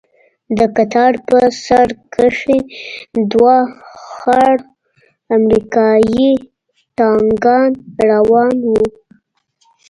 د 0.57 0.59
کتار 0.75 1.13
په 1.27 1.39
سر 1.65 1.87
کښې 2.13 2.59
دوه 3.31 3.57
خړ 4.09 4.55
امريکايي 5.37 6.29
ټانگان 6.97 7.71
روان 8.09 8.55
وو. 8.69 8.79